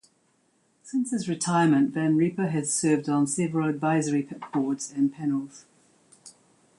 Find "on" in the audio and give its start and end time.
3.07-3.27